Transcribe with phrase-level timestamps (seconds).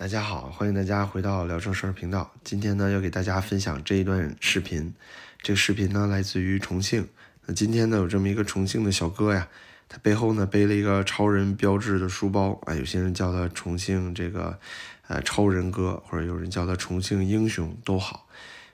[0.00, 2.32] 大家好，欢迎大家回到聊正事儿频道。
[2.42, 4.94] 今天呢，要给大家分享这一段视频。
[5.42, 7.06] 这个视频呢，来自于重庆。
[7.44, 9.46] 那今天呢，有这么一个重庆的小哥呀，
[9.90, 14.58] 他背后呢背了一个超人标志的书包啊，有些人叫他重庆这个
[15.06, 18.26] 呃超人哥，或者有人叫他重庆英雄都好。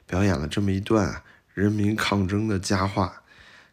[0.06, 1.22] 表演了这么一段
[1.52, 3.22] 人民抗争的佳话。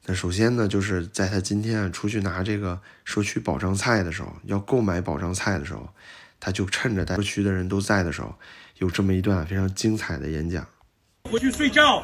[0.08, 5.88] 那首先呢，就是在他今天啊出去拿这个社区保障菜的时候，要购买保障菜的时候。
[6.46, 8.36] 他就趁着社区的人都在的时候，
[8.80, 10.68] 有这么一段非常精彩的演讲。
[11.32, 12.04] 回去睡觉，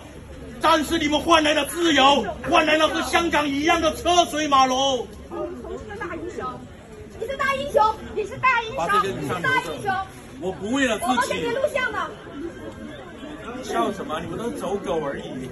[0.62, 5.05] 但是，你们换来了自由，换来了和香港一样的车水马龙。
[5.30, 6.49] 你是大英雄，
[7.20, 8.80] 你是大英雄，你是大英雄，
[9.20, 9.94] 你是大英雄。
[10.40, 11.10] 我不为了自己。
[11.10, 12.10] 我们给你录像呢。
[13.62, 14.21] 笑什么？
[14.21, 15.49] 你们都是走狗而已。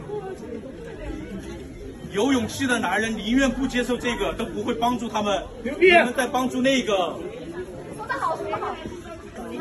[2.13, 5.43] 有勇气的男人宁愿不接受这个，都不会帮助他们。
[5.61, 7.19] 你们在帮助那个。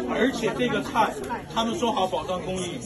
[0.08, 1.10] 而且这个菜，
[1.54, 2.80] 他们说好保障供应。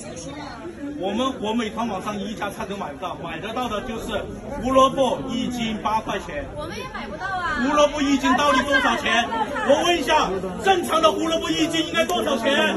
[0.99, 4.23] 我们我美团网上一家菜都买不到，买得到的就是
[4.61, 6.45] 胡萝卜一斤八块钱。
[6.57, 7.63] 我们也买不到啊。
[7.63, 9.27] 胡萝卜一斤到底多少钱？
[9.69, 10.29] 我问一下，
[10.65, 12.77] 正常的胡萝卜一斤应该多少钱？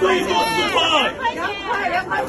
[0.00, 1.12] 最多四块。
[1.90, 2.24] 两块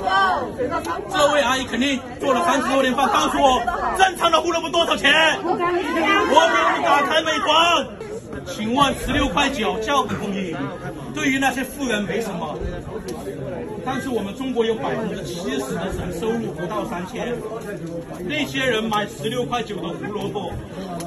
[1.12, 3.62] 这位阿姨肯定做了三十多年饭，告诉我，
[3.98, 5.12] 正常的胡萝卜多少钱？
[5.44, 8.05] 我给你打开美团。
[8.56, 10.56] 请问十六块九叫不公益？
[11.14, 12.58] 对于那些富人没什么，
[13.86, 17.34] 但是我们中国有百分之七十的人收入不到三千，
[18.26, 20.54] 那些人买十六块九的胡萝卜，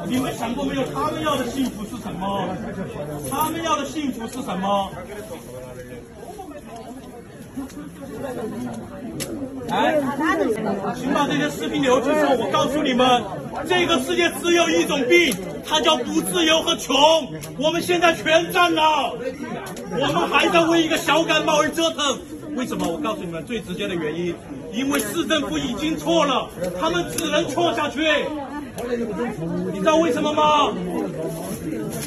[0.06, 0.82] 你们想过没有？
[0.92, 2.48] 他们要的幸福是什么？
[3.30, 4.90] 他们要的幸福是什么？
[9.68, 10.00] 来，
[10.94, 12.06] 请把这些视频留起。
[12.06, 13.22] 说，我告诉你们，
[13.68, 15.34] 这个世界只有一种病，
[15.66, 16.96] 它叫不自由和穷。
[17.58, 19.12] 我们现在全占了，
[19.92, 22.18] 我们还在为一个小感冒而折腾。
[22.56, 22.88] 为什么？
[22.88, 24.34] 我告诉你们最直接的原因，
[24.72, 26.48] 因为市政府已经错了，
[26.80, 28.00] 他们只能错下去。
[29.72, 30.72] 你知道为什么吗？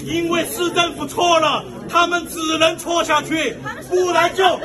[0.04, 3.56] 因为市政府错了，他们只能错下去，
[3.90, 4.60] 不然就。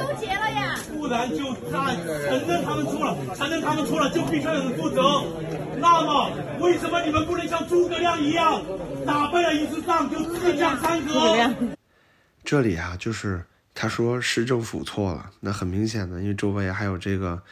[0.99, 5.25] 不然就他承认他们错了，承认他们错了就必须有人负责。
[5.79, 8.63] 那么为什么你们不能像诸葛亮一样，
[9.07, 11.37] 打败了一次仗就自降三河？
[12.43, 17.43] 这里啊，就是他说市政府错了，那很明显的，因为周围还有这个，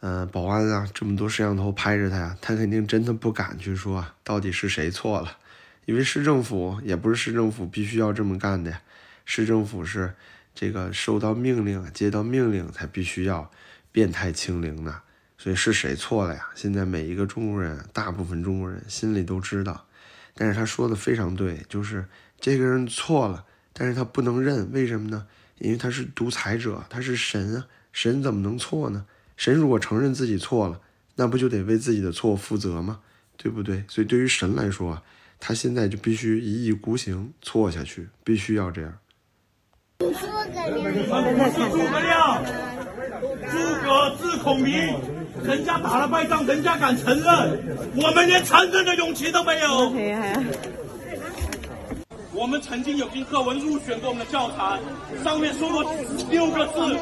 [0.00, 5.38] 呃，保安啊，这么多摄像头拍着他呀，他肯定真的不敢去说到底是谁错了，
[5.86, 8.76] 因为市政府也不是市政府必须要这么干的，
[9.24, 10.14] 市政府是。
[10.54, 13.50] 这个收到命令、接到命令才必须要
[13.92, 15.02] 变态清零呢，
[15.38, 16.48] 所以是谁错了呀？
[16.54, 19.86] 现在每一个中国人，大部分中国人心里都知道。
[20.34, 22.06] 但是他说的非常对，就是
[22.38, 25.26] 这个人错了，但是他不能认，为什么呢？
[25.58, 29.04] 因为他是独裁者，他是神啊，神怎么能错呢？
[29.36, 30.80] 神如果承认自己错了，
[31.16, 33.00] 那不就得为自己的错负责吗？
[33.36, 33.84] 对不对？
[33.88, 35.02] 所以对于神来说，
[35.38, 38.98] 他现在就必须一意孤行，错下去，必须要这样。
[40.00, 40.06] 诸
[41.86, 42.42] 葛亮，
[43.50, 44.98] 诸葛字孔明，
[45.44, 47.26] 人家打了败仗，人家敢承认，
[47.96, 49.92] 我们连承认的勇气都没有。
[52.32, 54.80] 我们曾经有篇课文入选过我们的教材，
[55.22, 55.94] 上面说过
[56.30, 56.96] 六个字：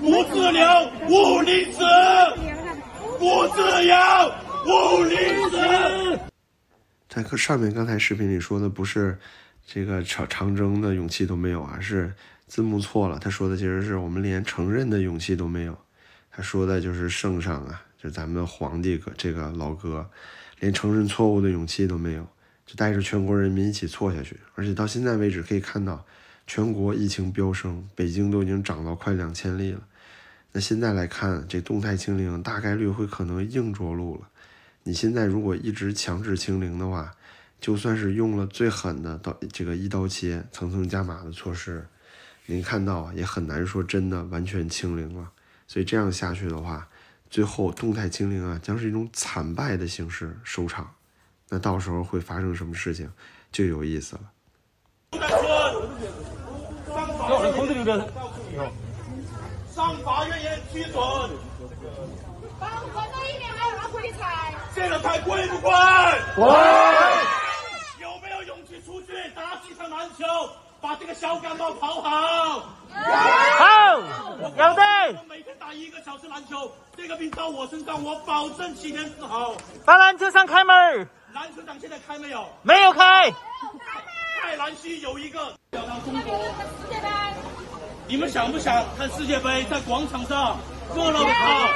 [0.00, 0.64] 不自由，
[1.08, 1.82] 勿宁死；
[3.18, 3.96] 不自由，
[4.66, 5.18] 勿宁
[5.50, 6.20] 死。
[7.08, 9.18] 在课上面刚才视频里说的不是
[9.66, 12.14] 这个长长征的勇气都没有啊，是。
[12.46, 15.76] 字幕错了，他说的其实是我们连承认的勇气都没有。
[16.30, 20.08] 他说的就是圣上啊，就咱们的皇帝哥这个老哥，
[20.60, 22.26] 连承认错误的勇气都没有，
[22.64, 24.36] 就带着全国人民一起错下去。
[24.54, 26.04] 而且到现在为止，可以看到
[26.46, 29.80] 全国疫情飙升，北京都已经涨到快两千例了。
[30.52, 34.28] 那现在来看，这动态清零大概率会可能硬着陆了。
[34.84, 37.12] 你现在如果一直强制清零的话，
[37.60, 41.86] 就算是用了最狠的刀，这个一刀切、层层加码的措施。
[42.46, 45.28] 您看到啊也很难说真的完全清零了，
[45.66, 46.86] 所以这样下去的话，
[47.28, 50.88] 最后动态清零啊将是一种惨败的形式收场。
[51.48, 53.10] 那到时候会发生什么事情，
[53.50, 54.22] 就有意思了。
[59.74, 61.30] 上法院也批准。
[64.74, 65.70] 这个菜贵不贵？
[66.36, 66.44] 贵。
[68.00, 70.24] 有没有勇气出去打几场篮球？
[70.86, 72.62] 把这个小感冒跑好，
[73.58, 73.98] 好，
[74.56, 74.82] 有的。
[75.18, 79.52] 我每天打一个小时篮球，这个病到我身上，我保证七天治好。
[79.84, 81.08] 把篮球场开门。
[81.34, 82.48] 篮球场现在开没有？
[82.62, 83.28] 没有开。
[84.44, 86.54] 在兰溪有一个，要到中国。
[88.06, 90.56] 你们想不想看世界杯在广场上
[90.94, 91.68] 热闹的跑？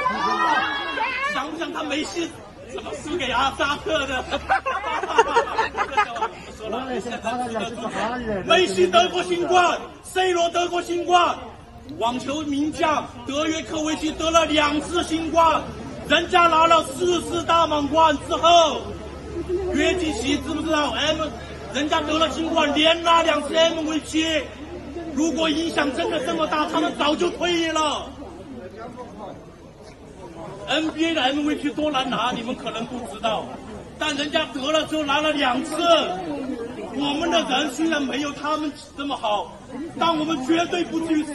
[1.33, 2.31] 想不想看梅西
[2.73, 4.23] 怎么输给阿扎克的？
[8.45, 11.35] 梅西得过新冠，C 罗得过新冠，
[11.97, 15.61] 网球名将德约科维奇得了两次新冠，
[16.07, 18.81] 人家拿了四次大满贯之后，
[19.73, 21.27] 约基奇知不知道 M？
[21.73, 24.43] 人家得了新冠，连拿两次 MVP。
[25.13, 28.05] 如果影响真的这么大，他们早就退役了。
[30.69, 33.45] NBA 的 MVP 多难拿，你们可能不知道，
[33.97, 35.75] 但人家得了之后拿了两次。
[36.93, 39.51] 我们的人虽然没有他们这么好，
[39.99, 41.33] 但我们绝对不去死。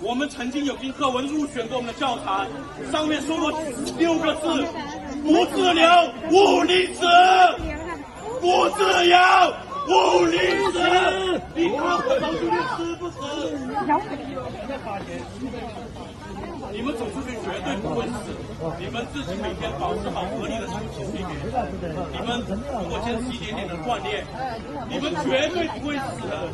[0.00, 2.46] 我们曾经有篇课文入选过我们的教材，
[2.92, 3.50] 上面说过
[3.98, 4.64] 六个字：
[5.24, 5.88] 不自由，
[6.30, 7.04] 勿离死；
[8.40, 9.18] 不自由，
[9.88, 10.38] 勿离
[10.70, 10.78] 死。
[11.56, 13.16] 你看我们兄弟死不死？
[16.72, 18.12] 你们走出去绝对不会死，
[18.78, 21.30] 你们自己每天保持好合理的休息睡眠，
[22.12, 22.28] 你们
[22.82, 24.26] 如果坚持一点点的锻炼，
[24.88, 26.48] 你们绝对不会死的。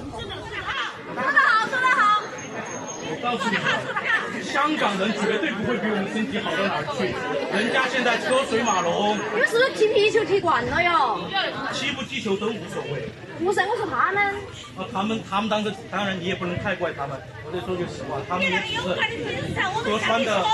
[3.25, 7.09] 我告诉你们，香港人绝对不会比我们身体好到哪儿去，
[7.57, 11.25] 人家现在车水马龙，你们是不是踢皮球踢惯了哟？
[11.73, 13.09] 踢不踢球都无所谓。
[13.41, 14.37] 不是，我说他们。
[14.77, 17.17] 啊，他们他们当时当然你也不能太怪他们，
[17.49, 18.93] 我得说句实话，他们也只是
[19.73, 20.45] 核酸的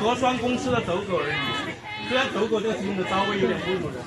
[0.00, 1.36] 核酸公司的走狗而已。
[2.08, 4.00] 虽然走狗这个形容的稍微有点侮辱人，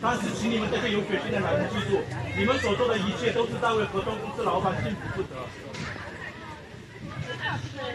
[0.00, 1.98] 但是请你们这些有血性的男人记住，
[2.38, 5.42] 你们所做的一切都是在为核酸公司老板幸福负责。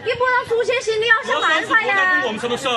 [0.04, 1.94] 你不能出现心里要想办法呀。
[1.94, 2.68] 关我们什么事？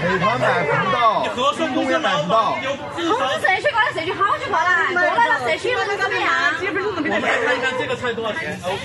[0.00, 3.46] 美团买不到，核酸公司老板有至少通知。
[3.46, 6.54] 社区过来，社区好久过来，过来了，社区人怎么样？
[6.60, 8.78] 我们来看一看这个菜多少钱？OK，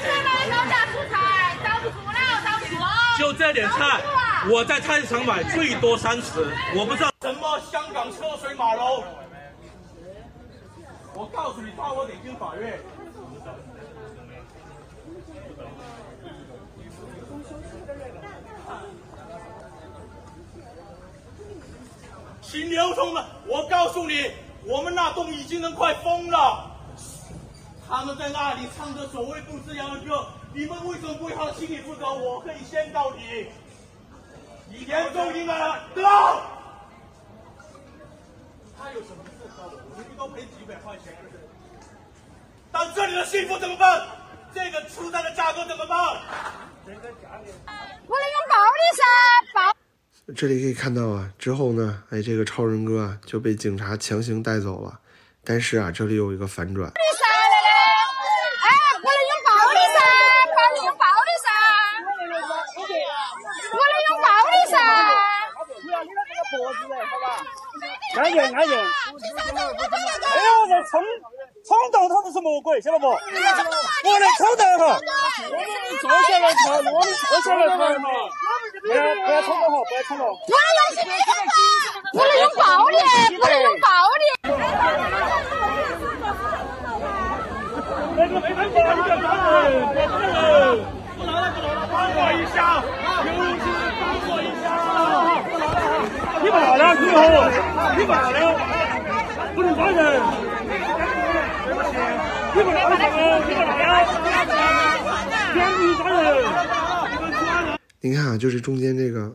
[0.49, 2.75] 高价蔬菜，遭不住了，遭不住。
[3.19, 4.01] 就这点菜，
[4.49, 9.03] 我在菜市场买最多三十，我不知道什么香港车水马龙。
[11.13, 12.79] 我告诉你，抓我得进法院。
[22.41, 24.31] 请流通了，我告诉你，
[24.63, 26.69] 我们那栋已经能快疯了。
[27.89, 32.07] 他们在那里唱着所谓不自由的歌，你们为什么不为他心理负责？
[32.13, 33.47] 我可以先告你，
[34.69, 35.57] 你严重影响
[35.95, 36.01] 得。
[38.77, 39.71] 他有什么事找我？
[39.89, 41.15] 我最多赔几百块钱。
[42.71, 44.07] 但这里的幸福怎么办？
[44.53, 45.97] 这个粗大的架构怎么办？
[46.85, 47.03] 我能用
[48.49, 49.03] 暴力噻，
[49.55, 49.73] 毛。
[50.35, 54.99] 这里可以看到啊，之后呢，哎，这个超人哥啊就被警察强行带走了。
[55.43, 57.67] 但是啊，这里有一个反转，噻，那个，
[58.63, 58.69] 哎，
[59.01, 59.99] 我能用暴力噻，
[60.55, 61.49] 暴力用暴力噻，
[63.71, 64.77] 我能用暴力噻。
[68.15, 68.57] 安静安静！
[68.57, 68.79] 哎
[70.43, 71.01] 呦，这冲
[71.65, 73.07] 冲动他都是魔鬼，晓得不？
[73.07, 74.83] 我的冲动哈，
[75.49, 75.59] 我们
[76.01, 78.07] 坐下来谈，我们坐下来谈嘛。
[78.81, 78.93] 不要
[79.25, 80.21] 不要冲动哈，不要冲动。
[80.45, 80.79] 不能用
[82.13, 82.95] 不能用暴力，
[83.37, 83.87] 不能用暴
[84.19, 84.23] 力。
[88.15, 89.27] 那个没看过，你不要打
[89.63, 90.61] 人，不要打人。
[91.91, 92.57] 帮我一下，
[93.25, 93.29] 有
[93.63, 93.65] 请
[93.99, 94.65] 帮我一下。
[96.43, 96.45] 你
[108.01, 109.33] 你，看啊，就是中间这个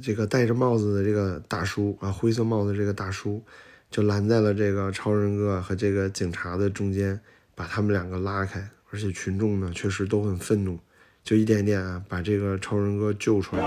[0.00, 3.42] 这个戴着帽子的这个大叔啊，灰色帽子这个大叔，
[3.90, 7.20] 就拦在了这个超人哥和这个警察的中间，
[7.54, 8.66] 把他们两个拉开。
[8.90, 10.78] 而且群众呢，确实都很愤怒，
[11.24, 13.62] 就一点点啊，把这个超人哥救出来。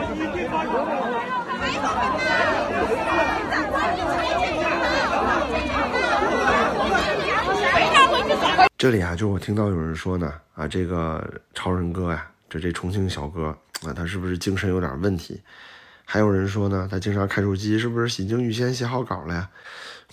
[8.77, 13.47] 这里啊，就我听到有人说呢，啊，这个超人哥呀，这这重庆小哥
[13.81, 15.41] 啊，他是不是精神有点问题？
[16.03, 19.49] 还有人说呢，他经常看手机，是不是已经预先写好稿了呀？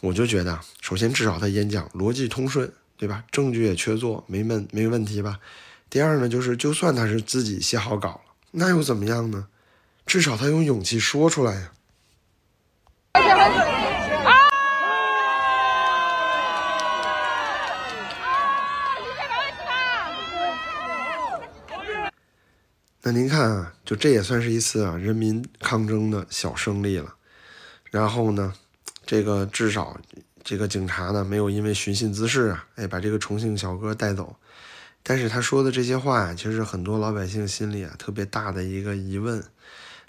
[0.00, 3.22] 我就觉得，首先至少他演讲逻辑通顺，对吧？
[3.30, 5.38] 证据也确凿，没问没问题吧？
[5.90, 8.20] 第二呢，就是就算他是自己写好稿了，
[8.52, 9.48] 那又怎么样呢？
[10.06, 11.72] 至少他有勇气说出来呀。
[23.04, 27.14] 那您看啊，就这也算是一次啊人民抗争的小胜利了。
[27.90, 28.54] 然后呢，
[29.04, 30.00] 这个至少
[30.42, 34.36] 这个警察呢没有因为寻衅滋事啊，哎把这个重庆小哥带走。
[35.02, 39.44] 但是他说的这些话呀，其实很多老百姓心里啊特别大的一个疑问。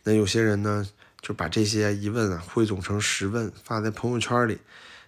[0.03, 0.87] 那有些人呢
[1.23, 4.57] 就把这些疑问啊汇总成十问发在朋友圈里，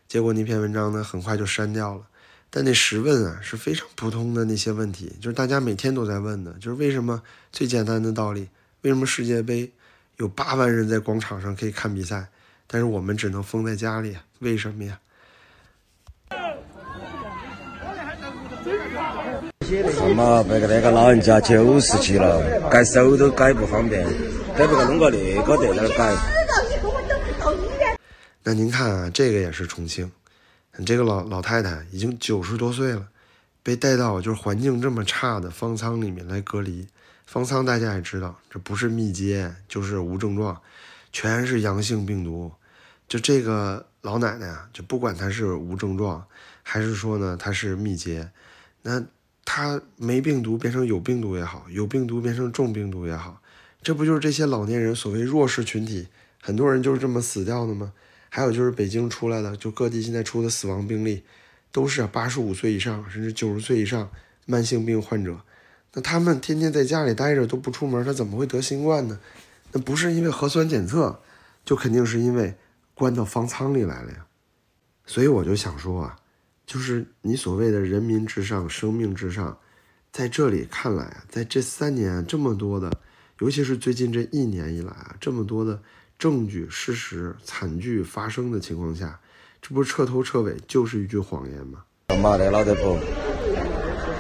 [0.08, 2.02] 结果那篇文章呢很快就删掉了。
[2.50, 8.48] 但那十问啊是非常普通的那些问题，就是大家每天都在问的，就是为什么最简单的道理，
[8.82, 9.70] 为什么世界杯
[10.16, 12.26] 有八万人在广场上可以看比赛，
[12.66, 14.98] 但是我们只能封在家里，为什么呀？
[19.60, 20.42] 什么？
[20.44, 24.08] 别个那个老人家九十几了，改手都改不方便，
[24.58, 26.16] 得不个弄个那个在那儿改。
[28.42, 30.10] 那您看啊，这个也是重庆，
[30.86, 33.06] 这个老老太太已经九十多岁了，
[33.62, 36.88] 被带到就是环境这么差的方舱里面来隔离。
[37.26, 40.62] 方舱大家也知道，这不是密接就是无症状，
[41.12, 42.50] 全是阳性病毒。
[43.10, 46.26] 就这个老奶奶啊，就不管她是无症状，
[46.64, 48.32] 还是说呢她是密接，
[48.84, 49.04] 那
[49.44, 53.42] 她没病毒变成有病毒也好，有病毒变成重病毒也好，
[53.86, 56.08] 这不就是这些老年人所谓弱势群体，
[56.42, 57.94] 很多人就是这么死掉的吗？
[58.30, 61.22] 还有就是北京出来的，就各地现在出的死亡病例，
[61.72, 64.10] 都是八十五岁以上，甚至九十岁以上
[64.48, 65.40] 慢性病患者。
[65.94, 69.20] 那他们天天在家里待着都不出门，他怎么会得新冠呢？
[69.72, 71.22] 那不是因为核酸检测，
[71.64, 72.56] 就肯定是因为
[72.96, 74.26] 关到方舱里来了呀。
[75.06, 76.16] 所以我就想说啊，
[76.66, 79.60] 就是你所谓的人民至上、生命至上，
[80.12, 82.92] 在这里看来啊，在这三年这么多的，
[83.40, 85.80] 尤其是最近这一年以来啊，这么多的。
[86.18, 89.20] 证据、事实、惨剧发生的情况下，
[89.62, 91.80] 这不是彻头彻尾就是一句谎言吗？
[92.24, 92.98] 妈的，老太婆，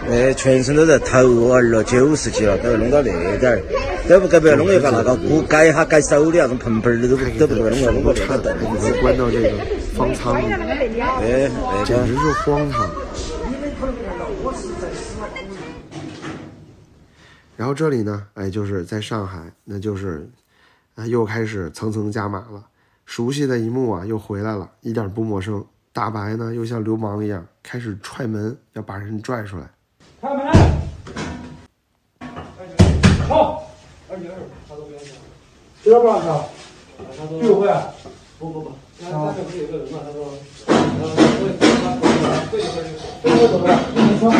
[0.05, 3.63] 那全身都在头儿了，九十几了，都要弄到那点儿，
[4.09, 9.51] 都不该不要弄一个那个不改哈改手的那种盆盆的都都不该弄个弄个差的，你被关到这个
[9.95, 10.47] 方舱里，
[10.99, 11.49] 哎，
[11.85, 12.89] 简直是荒唐。
[17.57, 20.29] 然后这里呢，哎，就是在上海，那就是。
[20.95, 22.63] 啊，又开始层层加码了，
[23.05, 25.61] 熟悉的一幕啊，又回来了，一点不陌生。
[25.91, 29.69] 大白呢，又像流氓一样开始踹门，要把人拽出来。
[30.21, 30.47] 开门！
[33.27, 33.69] 好。
[35.83, 36.07] 知道不？
[36.07, 36.45] 他说。
[37.41, 37.67] 聚会。
[38.39, 38.71] 不不不。
[39.01, 39.99] 他那边不是有个人吗？
[40.01, 40.31] 他说。
[40.65, 40.71] 呃，
[42.49, 42.75] 会会会
[43.21, 43.75] 会会怎么样？
[43.95, 44.31] 你说。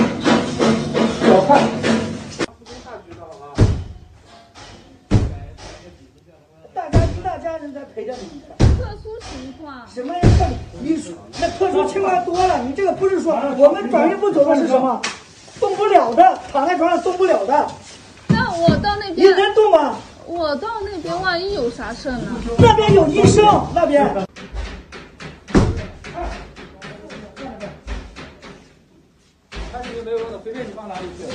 [29.75, 31.25] 看你没有的，随便你放哪里去。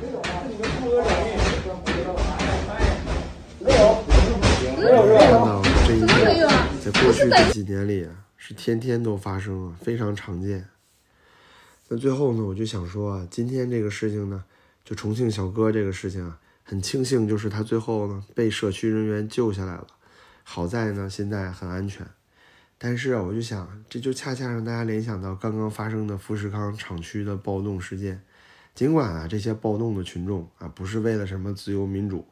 [0.00, 1.34] 没有啊，你们负责转运。
[3.58, 3.98] 没有。
[4.78, 6.06] 看到这一幕，
[6.80, 10.68] 在过去这几年里啊，是天天都发生啊，非常常见。
[11.88, 14.44] 那最后呢，我就想说啊，今天这个事情呢，
[14.84, 19.88] 就重庆小哥这个事情啊，很庆幸就是他最后呢被社区人员救下来了，
[20.44, 22.06] 好在呢现在很安全。
[22.84, 28.20] 但是啊，我就想，这就恰恰让大家联想到刚刚发生的富士康厂区的暴动事件。
[28.74, 32.26] 尽管啊，这些暴动的群众啊，不是为了什么自由民主。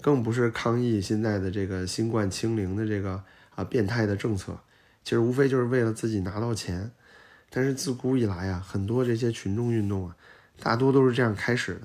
[0.00, 3.22] 更不是抗议现在的这个新冠清零的这个
[3.54, 4.58] 啊变态的政策，
[5.04, 6.90] 其实无非就是为了自己拿到钱。
[7.50, 10.16] 但是自古以来啊，很多这些群众运动啊，
[10.62, 11.82] 大多都是这样开始的。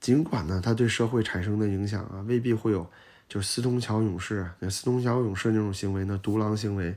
[0.00, 2.90] 尽管呢，它对社会产生的影响啊，未必会有
[3.28, 6.96] 就是四通桥勇士那四通桥勇士那种行为呢，独狼行为，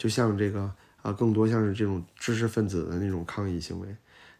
[0.00, 3.88] 就像这个啊，更多像是这种知识分子的那种抗议行为。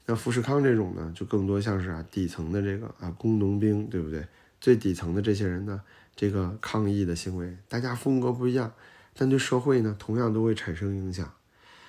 [0.06, 4.26] 那富士康这种呢，就更多像是啊底层的这个啊工农兵，对不对？
[4.58, 5.82] 最底层的这些人呢，
[6.16, 8.72] 这个抗议的行为，大家风格不一样，
[9.14, 11.30] 但对社会呢，同样都会产生影响。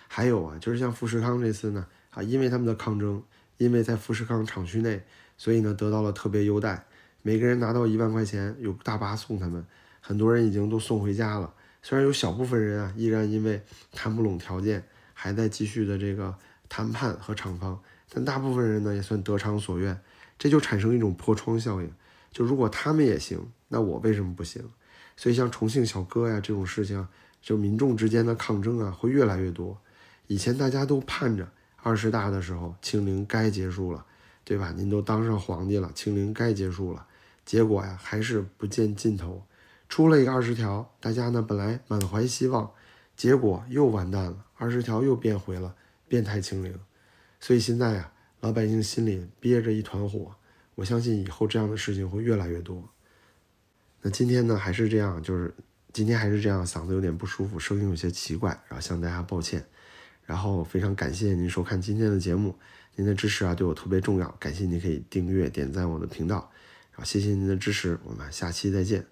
[0.10, 3.24] 还有啊，就是像富士康这次呢，啊，因为他们的抗争，
[3.58, 5.02] 因为在富士康厂区内，
[5.38, 6.86] 所以呢，得到了特别优待，
[7.22, 9.66] 每个人拿到一万块钱，有大巴送他们，
[10.02, 11.54] 很多人已经都送回家了。
[11.82, 13.62] 虽然有小部分人啊，依然因为
[13.92, 14.84] 谈不拢条件，
[15.14, 16.36] 还在继续的这个
[16.70, 20.00] 谈判和厂方，但大部分人呢，也算得偿所愿，
[20.38, 21.92] 这就产生一种破窗效应。
[22.32, 24.64] 就如果他们也行，那我为什么不行？
[25.18, 27.08] 所以像重庆小哥呀这种事情，
[27.42, 29.78] 就民众之间的抗争啊会越来越多。
[30.28, 31.52] 以前大家都盼着
[31.84, 34.06] 二十大的时候清零该结束了，
[34.46, 34.72] 对吧？
[34.78, 37.06] 您都当上皇帝了，清零该结束了。
[37.44, 39.44] 结果呀还是不见尽头，
[39.92, 42.72] 出了一个二十条，大家呢本来满怀希望，
[43.18, 45.76] 结果又完蛋了，二十条又变回了
[46.08, 46.80] 变态清零。
[47.42, 50.34] 所以现在啊，老百姓心里憋着一团火。
[50.76, 52.90] 我相信以后这样的事情会越来越多。
[54.02, 55.54] 那今天呢，还是这样，就是
[55.92, 59.66] 今天还是这样，嗓子有点不舒服，声音有些奇怪，然后向大家抱歉。
[60.26, 62.56] 然后非常感谢您收看今天的节目，
[62.96, 66.50] 您的支持啊对我特别重要，感谢您可以订阅点赞我的频道，
[66.94, 69.11] 然后谢谢您的支持，我们下期再见。